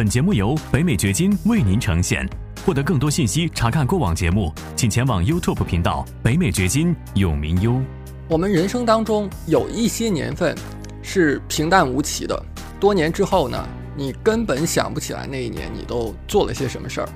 [0.00, 2.26] 本节目由北美掘金为您呈现。
[2.64, 7.78] 获得更多信息，查看过往节目，请前往 YouTube 频道“北美掘金永明优”。
[8.26, 10.56] 我们人生当中有一些年份
[11.02, 12.42] 是平淡无奇的，
[12.80, 13.62] 多年之后呢，
[13.94, 17.08] 你根本想不起来那一年你都做了些什么事儿。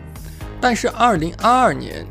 [0.60, 2.06] 但是2022年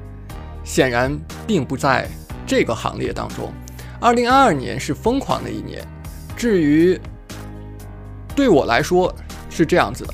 [0.64, 1.16] 显然
[1.46, 2.10] 并不在
[2.48, 3.54] 这个行列当中。
[4.02, 5.88] 2022年是疯狂的一年。
[6.36, 7.00] 至于
[8.36, 9.14] 对我来说
[9.52, 10.14] 是这样子的，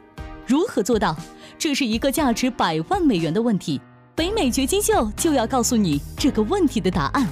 [0.51, 1.15] 如何做到？
[1.57, 3.79] 这是一个价值百万美元的问题。
[4.13, 7.25] 北美掘金秀就要告诉你这个问题的答案。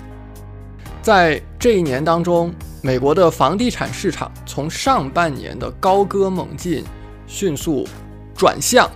[1.02, 6.82] 在这一年当中，美国的房地产市场从上半年的高歌猛进，
[7.28, 7.86] 迅速
[8.34, 8.90] 转向，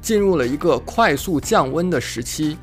[0.00, 2.56] 进入了一个快速降温的时期。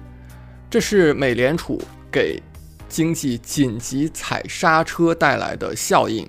[0.67, 1.79] 这是美联储
[2.11, 2.41] 给
[2.89, 6.27] 经济紧急踩刹车带来的效应。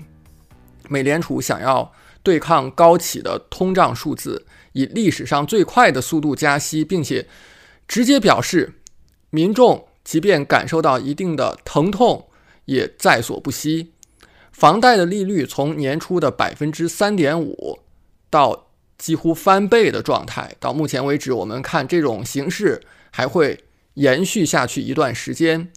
[0.90, 1.90] 美联储想要
[2.24, 7.28] 对抗高企的通胀数字，以历史上最快的速度加息，并且
[7.86, 8.72] 直接表示，
[9.30, 12.26] 民众即便感受到一定的疼痛。
[12.66, 13.92] 也在所不惜，
[14.50, 17.80] 房贷的利率从年初的百分之三点五
[18.30, 25.70] 到几乎翻倍的状态，到目前为止，我们看这种形势还会延续下去一段时间。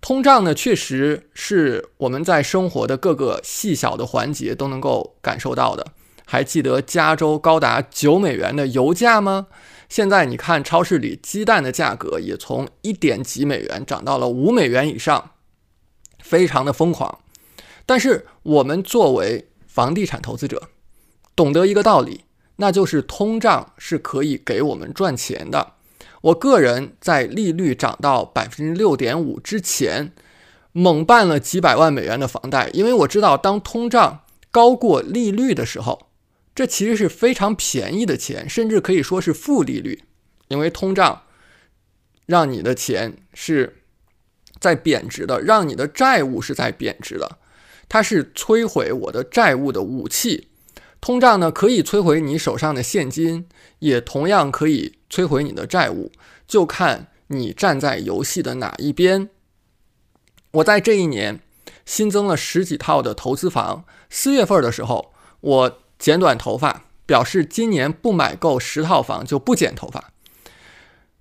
[0.00, 5.86] 通胀呢，确实是我们在生活的各个细小的环节都能够感受到的。
[6.24, 9.48] 还记得加州高达九美元的油价吗？
[9.88, 15.30] 现在你看超市里鸡蛋的价格也从一点几美元涨到了五美元以上。
[16.20, 17.20] 非常的疯狂，
[17.86, 20.68] 但是我们作为房地产投资者，
[21.34, 22.24] 懂得一个道理，
[22.56, 25.74] 那就是通胀是可以给我们赚钱的。
[26.22, 30.12] 我个人在利率涨到百分之六点五之前，
[30.72, 36.10] 猛办了几百万美元的房贷，因为我知道当通胀高过利率的时候，
[36.54, 40.04] 这其实是非常便宜的钱，甚至可以说是负利率，
[40.48, 41.22] 因为通胀
[42.26, 43.74] 让你的钱是。
[44.60, 47.38] 在贬值的，让你的债务是在贬值的，
[47.88, 50.48] 它是摧毁我的债务的武器。
[51.00, 53.46] 通胀呢，可以摧毁你手上的现金，
[53.78, 56.10] 也同样可以摧毁你的债务，
[56.46, 59.30] 就看你站在游戏的哪一边。
[60.52, 61.40] 我在这一年
[61.86, 70.12] 新增了十几套的投资房，四月份的时候，我剪短头发，表示今年不买够十套房就不剪头发。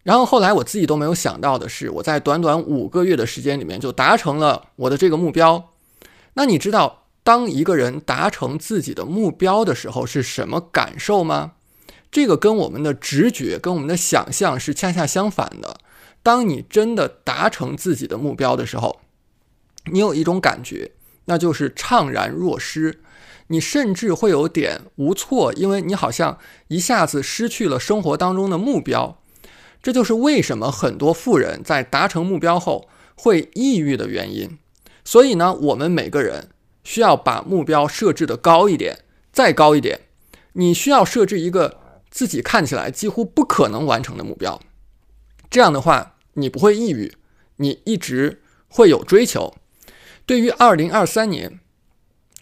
[0.04, 5.72] 然后后来我自己都没有想到的是，我在短短五个月的时间里面就达成了我的这个目标。
[6.34, 11.56] 那你知道，当一个人达成自己的目标的时候是什么感受吗？
[12.10, 15.76] 这个跟我们的直觉、跟我们的想象是恰恰相反的。
[16.24, 19.02] 当你真的达成自己的目标的时候，
[19.92, 20.92] 你有一种感觉，
[21.26, 23.02] 那就是怅然若失，
[23.48, 26.38] 你甚至会有点无措，因为你好像
[26.70, 29.20] 一下子失去了生活当中的目标。
[29.84, 32.88] 这就是为什么很多富人在达成目标后
[33.18, 34.58] 会抑郁的原因。
[35.04, 36.48] 所以呢，我们每个人
[36.88, 39.00] 需要把目标设置的高一点，
[39.34, 40.00] 再高一点。
[40.54, 44.62] 你需要设置一个自己看起来几乎不可能完成的目标，
[45.50, 47.14] 这样的话你不会抑郁，
[47.58, 49.54] 你一直会有追求。
[50.26, 51.60] 对于二零二三年，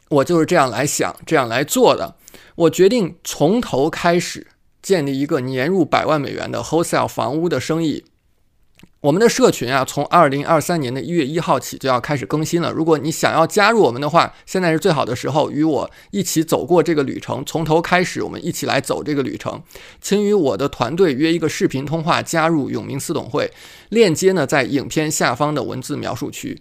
[0.09, 2.15] 我就是这样来想、这样来做的。
[2.53, 4.47] 我决定从头开始。
[4.85, 8.05] 建立一个年入百万美元的 wholesale 房屋的生意。
[9.05, 12.71] 我们的社群啊，从二零二三年的一月一号起就要开始更新了。
[12.71, 19.61] 如果你想要加入我们的话，现在是最好的时候，与我一起走过这个旅程，从头开始，我们一起来走这个旅程。
[20.01, 23.51] 请与我的团队约一个视频通话，加入永明私董会。
[23.89, 26.59] 链接呢，在影片下方的文字描述区。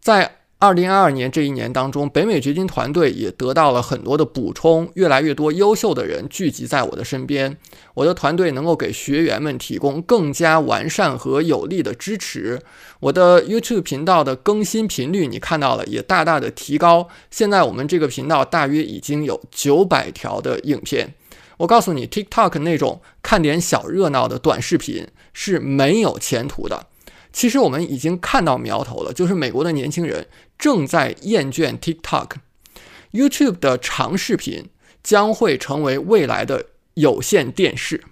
[0.00, 7.58] 在二零二二年这一年当中，北美掘金团队也得到了很多的补充，越来越多优秀的人聚集在我的身边。
[7.94, 12.62] 我的团队能够给学员们提供更加完善和有力的支持。
[13.00, 17.08] 我的 YouTube 频道的更新频率你看到了，也大大的提高。
[17.28, 21.12] 现在我们这个频道大约已经有九百条的影片。
[21.56, 26.86] 我告诉你，TikTok 那种看点小热闹的短视频是没有前途的。
[27.32, 30.26] 其实我们已经看到苗头了，就是美国的年轻人
[30.62, 34.66] 正在厌倦 TikTok，YouTube 的长视频
[35.02, 38.04] 将会成为未来的有线电视，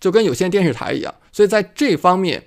[0.00, 1.14] 就跟有线电视台一样。
[1.30, 2.46] 所以在这方面，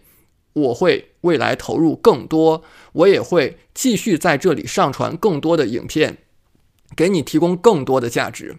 [0.53, 2.63] 我会未来投入更多，
[2.93, 6.17] 我也会继续在这里上传更多的影片，
[6.95, 8.55] 给你提供更多的价值。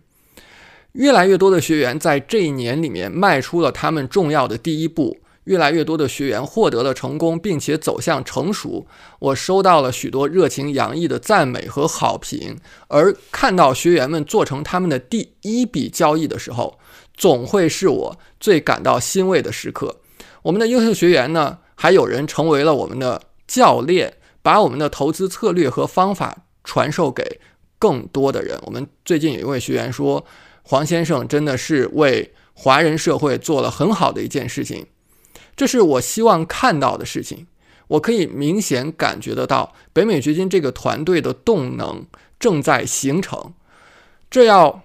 [0.93, 5.19] 越来越多的学员在这一年里面迈出了他们重要的第一步。
[5.49, 8.87] 越来越多的学员获得了成功，并且走向成熟。
[9.19, 12.59] 我收到了许多热情洋溢的赞美和好评，
[12.89, 16.79] 而看到学员们做成他们的第一笔交易的时候，
[17.15, 19.97] 总会是我最感到欣慰的时刻。
[20.43, 27.41] 我们的优秀学员呢，还有人成为了我们的教练，把我们的投资策略和方法传授给
[27.79, 28.61] 更多的人。
[28.67, 30.23] 我们最近有一位学员说
[30.62, 34.87] ：“黄先生真的是为华人社会做了很好的一件事情。”
[35.58, 37.49] 这是我希望看到的事情。
[37.88, 42.06] 我可以明显感觉得到，北美掘金这个团队的动能
[42.38, 43.55] 正在形成。
[44.31, 44.82] 这要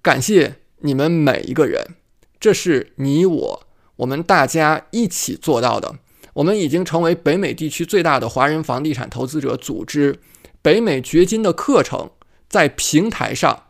[0.00, 1.96] 感谢你们每一个人，
[2.40, 3.66] 这是你我
[3.96, 5.96] 我们大家一起做到的。
[6.32, 10.18] 我们已经成为北美地区最大的华人房地产投资者组织。
[10.62, 12.10] 北美掘金的课程
[12.48, 13.64] 在平台上，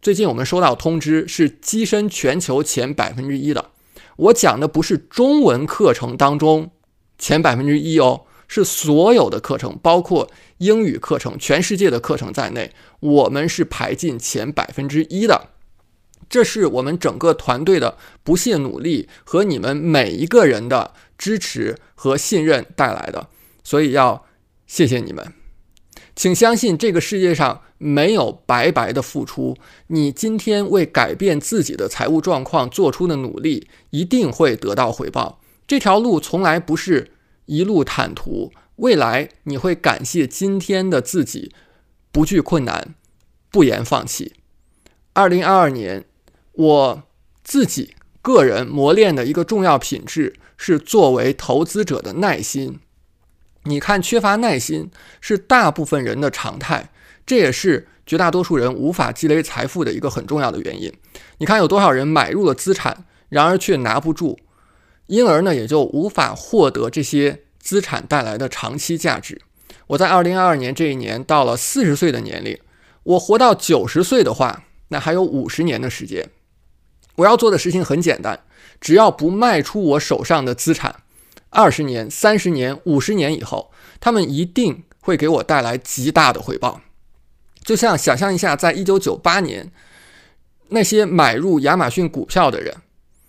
[0.00, 3.70] 最近我们收到通知，是跻身全球前百分之一的。
[4.16, 6.70] 我讲的不是中文课程当中
[7.18, 15.48] 前百分之一哦，是所有的课程，包括英语课程、全世界的课程在内，我们是排进前百分之一的。
[16.28, 23.28] 这是我们整个团队的不懈努力和你们每一个人的支持和信任带来的，
[23.62, 24.24] 所以要
[24.66, 25.41] 谢谢你们。
[26.14, 29.56] 请相信，这个世界上没有白白的付出。
[29.86, 35.40] 你今天为改变自己的财务状况做出的努力，一定会得到回报。
[35.66, 37.12] 这条路从来不是
[37.46, 41.52] 一路坦途，未来你会感谢今天的自己，
[42.10, 42.94] 不惧困难，
[43.50, 44.34] 不言放弃。
[45.14, 46.04] 二零二二年，
[46.52, 47.02] 我
[47.42, 52.78] 自己个人磨练的一个重要品质是作为投资者的耐心。
[53.64, 56.90] 你看，缺乏耐心是大部分人的常态，
[57.24, 60.92] 这也是绝大多数人无法积累财富的一个很重要的原因。
[61.38, 64.38] 你看，有多少人买入了资产，然而却拿不住，
[65.06, 69.40] 因而呢，也就无法获得这些资产带来的长期价值。
[69.86, 72.58] 我在二零二二年这一年到了四十岁的年龄，
[73.04, 76.28] 我活到九十岁的话，那还有五十年的时间。
[77.16, 78.40] 我要做的事情很简单，
[78.80, 81.01] 只要不卖出我手上的资产。
[81.52, 83.70] 二十年、三十年、五十年以后，
[84.00, 86.80] 他们一定会给我带来极大的回报。
[87.62, 89.70] 就像想象一下，在一九九八年，
[90.70, 92.74] 那些买入亚马逊股票的人，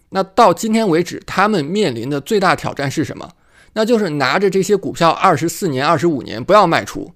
[0.10, 3.34] 那到今天为止，他们面临的最大挑战是什么？
[3.74, 7.14] 那就是拿着这些股票二十四年、二十五年不要卖出，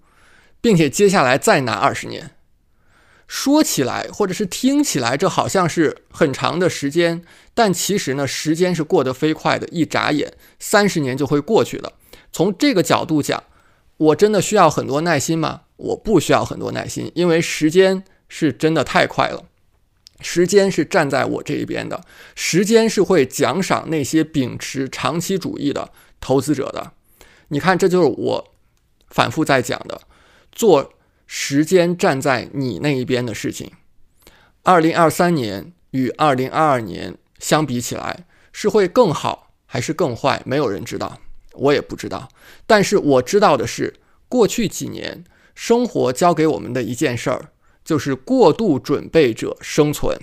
[0.59, 2.31] 并且接下来再拿二十年。
[3.28, 7.22] 说起来，或者是听起来，这好像是很长的时间，
[7.54, 11.92] 但其实呢，时间是过得飞快的，一眨眼，三十年就会过去了。
[12.32, 13.44] 从这个角度讲，
[13.98, 15.64] 我真的需要很多耐心吗？
[15.76, 19.44] 我不需要很多耐心，因为时间是真的太快了，
[20.22, 22.02] 时间是站在我这一边的，
[22.34, 25.92] 时间是会奖赏那些秉持长期主义的
[26.22, 26.94] 投资者的。
[27.50, 28.54] 你看，这就是我
[29.10, 30.02] 反复在讲的，
[30.52, 30.94] 做。
[31.28, 33.72] 时间站在你那一边的事情，
[34.64, 40.42] 二零二三年与二零二二年相比起来，是会更好还是更坏？
[40.46, 41.19] 没有人知道，
[41.54, 42.30] 我也不知道。
[42.66, 43.94] 但是我知道的是，
[44.30, 47.50] 过去几年生活教给我们的一件事儿，
[47.84, 50.18] 就是过度准备者生存。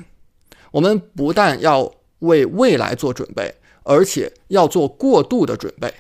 [0.73, 5.93] 我们不但要为未来做准备，而且要做过度的准备。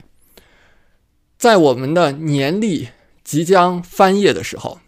[1.36, 2.88] 在我们的年历
[3.22, 4.78] 即将翻页的时候。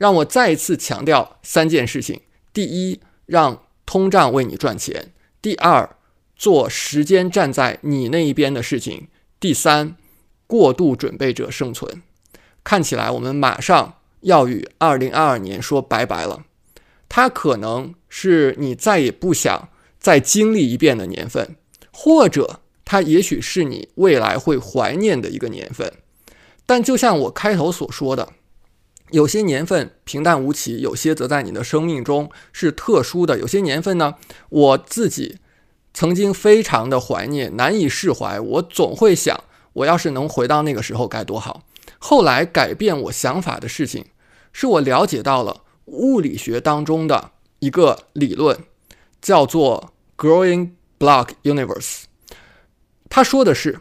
[0.00, 2.22] 让我再一次强调三件事情：
[2.54, 5.10] 第一，让通胀为你赚钱；
[5.42, 5.94] 第二，
[6.34, 9.96] 做时间站在你那一边的事情；第三，
[10.46, 12.02] 过度准备者生存。
[12.64, 16.44] 看起来我们马上要与二零二二年说拜拜了，
[17.06, 21.56] 它可能是你再也不想再经历一遍的年份，
[21.92, 25.92] 或者它也许是你未来会怀念的一个年份。
[26.64, 28.32] 但就像我开头所说的。
[29.12, 33.38] 有些年份平淡无奇，有些则在你的生命中是特殊的。
[33.38, 34.14] 有些年份呢，
[34.48, 35.38] 我自己
[35.92, 38.38] 曾经非常的怀念，难以释怀。
[38.40, 41.64] 我总会想，我要是能回到那个时候该多好。
[41.98, 44.06] 后来改变我想法的事情，
[44.52, 48.58] 是我了解到了物理学当中的一个理论，
[49.20, 52.04] 叫做 Growing Block Universe。
[53.08, 53.80] 他说的是，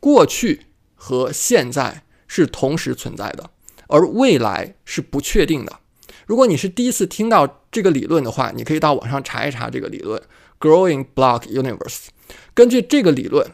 [0.00, 3.50] 过去和现在是同时存在的。
[3.88, 5.80] 而未来是不确定的。
[6.26, 10.20] 如果你是第一次听到这个理论的话，你可以到网上查一查这个理论
[10.58, 12.06] Growing Block Universe。
[12.54, 13.50] 根据这个理论，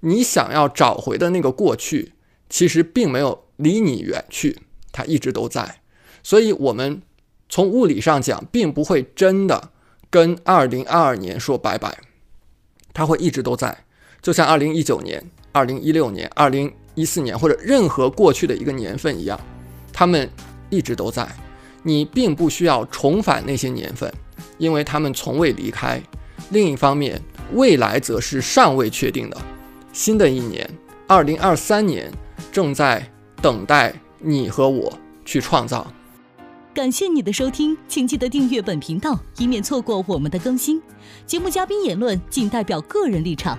[0.00, 2.12] 你想要找回的那个过去，
[2.48, 4.58] 其实并没有离你远去，
[4.90, 5.82] 它一直都在。
[6.22, 7.00] 所以，我们
[7.48, 9.70] 从物理上讲，并不会真的
[10.10, 11.98] 跟2022年说拜拜，
[12.92, 13.84] 它会一直都在。
[14.20, 19.40] 就像2019年、2016年、2014年或者任何过去的一个年份一样，
[19.92, 20.28] 他们
[20.68, 21.28] 一直都在。
[21.82, 24.12] 你并不需要重返那些年份，
[24.58, 26.02] 因为他们从未离开。
[26.50, 27.20] 另一方面，
[27.54, 29.36] 未来则是尚未确定的。
[29.92, 30.68] 新的一年，
[31.06, 32.12] 二零二三年，
[32.52, 34.92] 正在等待你和我
[35.24, 35.90] 去创造。
[36.74, 40.80] 感谢你的收听，请记得订阅本频道，以免错过我们的更新。
[41.26, 43.58] 节目嘉宾言论仅代表个人立场。